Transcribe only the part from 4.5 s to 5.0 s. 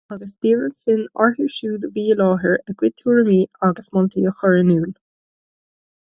in iúl.